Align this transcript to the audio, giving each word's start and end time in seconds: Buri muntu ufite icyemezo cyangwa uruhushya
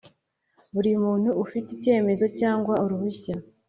Buri 0.73 0.91
muntu 1.03 1.29
ufite 1.43 1.67
icyemezo 1.77 2.25
cyangwa 2.39 2.73
uruhushya 2.83 3.35